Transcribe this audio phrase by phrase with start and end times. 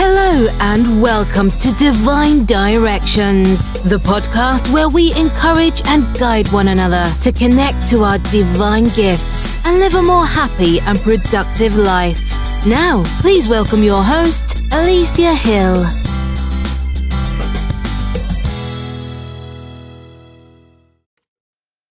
[0.00, 7.12] Hello and welcome to Divine Directions, the podcast where we encourage and guide one another
[7.20, 12.20] to connect to our divine gifts and live a more happy and productive life.
[12.64, 15.84] Now, please welcome your host, Alicia Hill.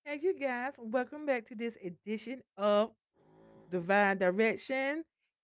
[0.05, 2.91] Hey, you guys, welcome back to this edition of
[3.69, 5.03] Divine Direction.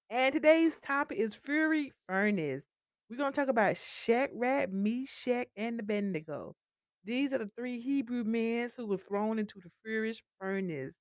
[0.09, 2.63] And today's topic is Fury Furnace.
[3.09, 6.55] We're going to talk about Shadrach, Meshach, and Abednego.
[7.03, 10.93] These are the three Hebrew men who were thrown into the furious furnace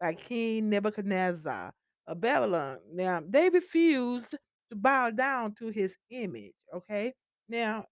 [0.00, 1.72] by King Nebuchadnezzar
[2.08, 2.80] of Babylon.
[2.92, 7.14] Now, they refused to bow down to his image, okay?
[7.48, 7.86] Now,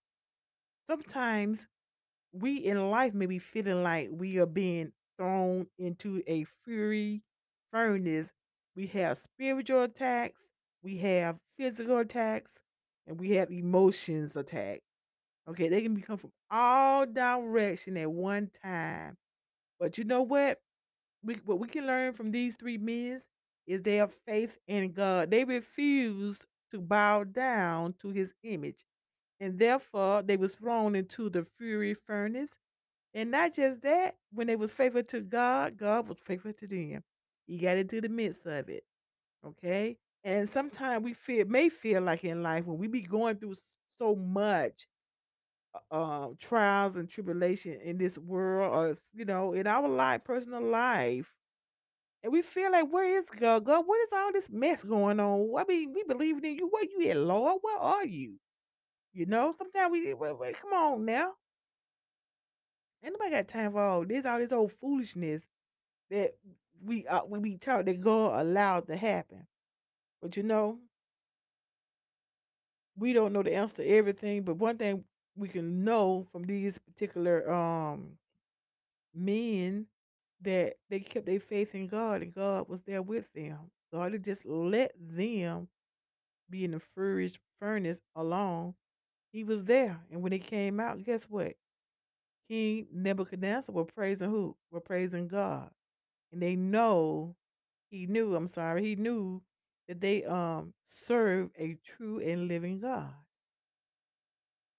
[0.88, 1.66] sometimes
[2.32, 7.22] we in life may be feeling like we are being thrown into a fury
[7.72, 8.32] furnace.
[8.76, 10.40] We have spiritual attacks,
[10.82, 12.52] we have physical attacks,
[13.06, 14.82] and we have emotions attacks.
[15.48, 19.16] Okay, they can become from all direction at one time.
[19.80, 20.60] But you know what?
[21.24, 23.20] We what we can learn from these three men
[23.66, 25.30] is their faith in God.
[25.30, 28.84] They refused to bow down to his image.
[29.40, 32.58] And therefore they was thrown into the fury furnace
[33.14, 37.02] and not just that, when they was faithful to God, God was faithful to them.
[37.46, 38.84] He got into the midst of it.
[39.44, 39.98] Okay.
[40.24, 43.56] And sometimes we feel may feel like in life when we be going through
[43.98, 44.86] so much
[45.90, 50.62] uh, um, trials and tribulation in this world, or you know, in our life, personal
[50.62, 51.32] life,
[52.22, 53.64] and we feel like, where is God?
[53.64, 55.48] God, what is all this mess going on?
[55.58, 56.68] I mean, we believe in you.
[56.70, 57.58] Where you at, Lord?
[57.62, 58.36] Where are you?
[59.12, 61.32] You know, sometimes we wait, wait, come on now.
[63.04, 65.42] Ain't nobody got time for all this, all this old foolishness
[66.10, 66.32] that
[66.84, 69.46] we uh, we be taught that God allowed to happen.
[70.22, 70.78] But you know,
[72.96, 74.42] we don't know the answer to everything.
[74.42, 75.04] But one thing
[75.36, 78.12] we can know from these particular um
[79.14, 79.86] men
[80.42, 83.58] that they kept their faith in God and God was there with them.
[83.92, 85.68] God had just let them
[86.50, 88.74] be in the furious furnace alone.
[89.32, 89.98] He was there.
[90.10, 91.54] And when they came out, guess what?
[92.48, 94.56] King Nebuchadnezzar were praising who?
[94.70, 95.70] Were praising God.
[96.32, 97.36] And they know
[97.90, 99.42] he knew, I'm sorry, he knew
[99.88, 103.14] that they um serve a true and living God,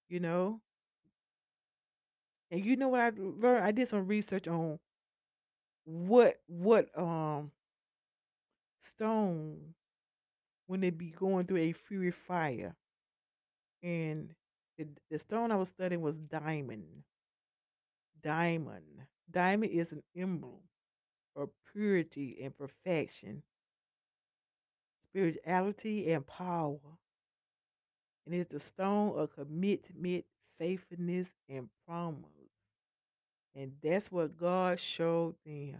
[0.08, 0.60] you know?
[2.50, 3.64] And you know what I learned?
[3.64, 4.78] I did some research on
[5.84, 7.50] what what um
[8.78, 9.74] stone
[10.66, 12.76] when they be going through a fury fire.
[13.84, 14.34] And
[14.78, 17.04] the, the stone I was studying was diamond.
[18.22, 19.06] Diamond.
[19.30, 20.60] Diamond is an emblem
[21.36, 23.42] of purity and perfection,
[25.14, 26.80] spirituality and power.
[28.26, 30.24] and it's the stone of commitment,
[30.58, 32.24] faithfulness, and promise.
[33.54, 35.78] And that's what God showed them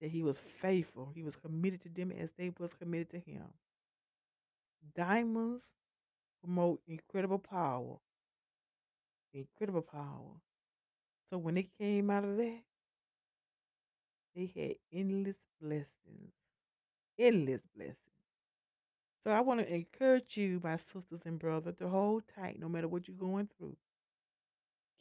[0.00, 1.12] that He was faithful.
[1.14, 3.44] He was committed to them as they was committed to Him.
[4.96, 5.72] Diamonds
[6.42, 7.98] promote incredible power,
[9.34, 10.40] incredible power.
[11.30, 12.62] So when they came out of that,
[14.36, 16.32] they had endless blessings,
[17.18, 17.98] endless blessings.
[19.24, 22.88] So I want to encourage you, my sisters and brothers, to hold tight no matter
[22.88, 23.76] what you're going through.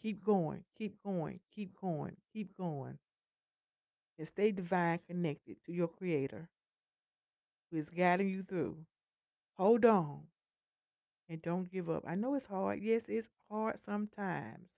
[0.02, 3.00] Keep going, keep going, keep going, keep going.
[4.18, 6.48] And stay divine connected to your creator
[7.72, 8.86] who is guiding you through.
[9.58, 10.28] Hold on
[11.28, 12.04] and don't give up.
[12.06, 12.80] I know it's hard.
[12.80, 14.70] Yes, it's hard sometimes.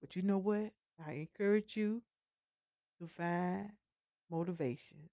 [0.00, 0.72] But you know what?
[0.98, 2.02] I encourage you
[2.98, 3.72] to find
[4.30, 5.10] motivation.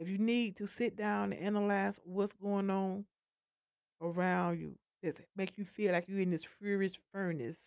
[0.00, 3.04] If you need to sit down and analyze what's going on
[4.02, 7.58] around you, that make you feel like you're in this furious furnace,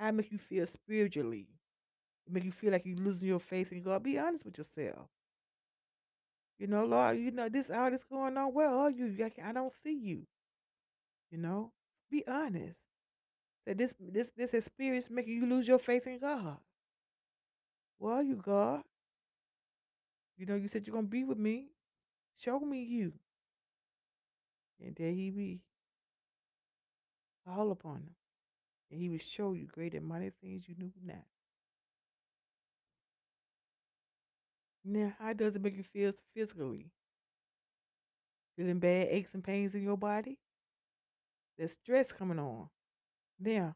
[0.00, 1.46] how make you feel spiritually,
[2.26, 4.02] it make you feel like you're losing your faith in God.
[4.02, 5.08] Be honest with yourself.
[6.58, 8.54] You know, Lord, you know this all this going on.
[8.54, 9.14] Where are you?
[9.44, 10.26] I, don't see you.
[11.30, 11.72] You know,
[12.10, 12.80] be honest.
[13.66, 16.56] Say this this this experience making you lose your faith in God.
[17.98, 18.82] Where are you, God?
[20.38, 21.66] You know, you said you're gonna be with me.
[22.38, 23.12] Show me you.
[24.80, 25.60] And there he be.
[27.44, 28.14] Call upon him.
[28.90, 31.24] And he will show you great and mighty things you knew not.
[34.84, 36.86] Now, how does it make you feel physically?
[38.56, 40.38] Feeling bad aches and pains in your body?
[41.58, 42.68] There's stress coming on.
[43.40, 43.74] Now,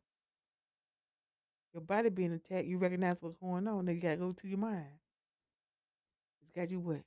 [1.75, 3.87] your body being attacked, you recognize what's going on.
[3.87, 4.87] Then you gotta go to your mind.
[6.54, 7.02] Got you what?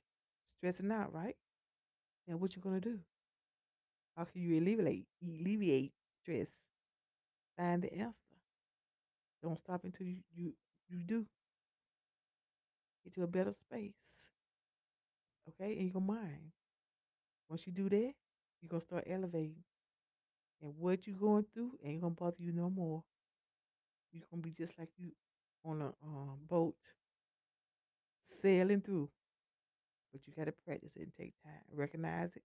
[0.58, 1.36] Stressing out, right?
[2.28, 3.00] Now what you gonna do?
[4.16, 6.56] How can you alleviate alleviate stress?
[7.56, 8.20] Find the answer.
[9.42, 10.52] Don't stop until you you,
[10.90, 11.26] you do.
[13.04, 14.32] Get to a better space.
[15.48, 16.52] Okay, in your mind.
[17.48, 18.14] Once you do that,
[18.60, 19.64] you're gonna start elevating.
[20.60, 23.04] And what you're going through ain't gonna bother you no more.
[24.12, 25.12] You're gonna be just like you
[25.64, 26.74] on a um, boat
[28.40, 29.10] sailing through.
[30.16, 31.60] But you gotta practice it and take time.
[31.74, 32.42] Recognize it,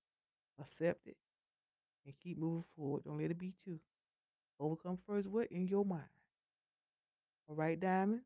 [0.60, 1.16] accept it,
[2.06, 3.06] and keep moving forward.
[3.06, 3.80] Don't let it beat you.
[4.60, 5.50] Overcome first what?
[5.54, 6.04] In your mind.
[7.48, 8.26] All right, diamonds?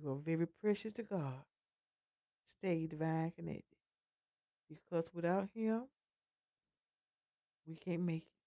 [0.00, 1.42] You are very precious to God.
[2.46, 3.64] Stay divine connected.
[4.68, 5.82] Because without him,
[7.66, 8.38] we can't make it.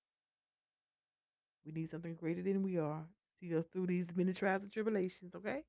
[1.65, 3.03] We need something greater than we are.
[3.41, 5.63] See us through these many trials and tribulations, okay?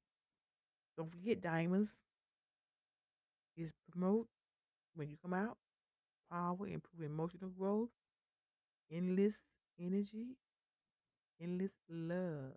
[0.96, 1.96] Don't forget diamonds
[3.56, 4.28] is promote
[4.94, 5.56] when you come out,
[6.30, 7.90] power, improve emotional growth,
[8.90, 9.36] endless
[9.78, 10.36] energy,
[11.40, 12.54] endless love.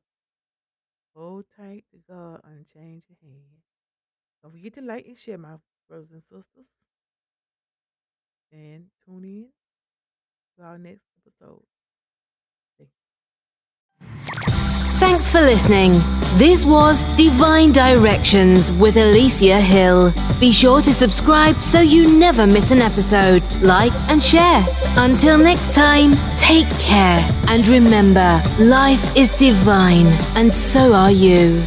[1.15, 3.63] Hold tight to God, unchange your hand.
[4.41, 5.55] Don't forget to like and share, my
[5.87, 6.67] brothers and sisters.
[8.51, 9.47] And tune in
[10.57, 11.63] to our next episode.
[14.99, 15.93] Thanks for listening.
[16.37, 20.13] This was Divine Directions with Alicia Hill.
[20.39, 23.43] Be sure to subscribe so you never miss an episode.
[23.61, 24.63] Like and share.
[24.95, 31.63] Until next time, take care and remember life is divine, and so are you.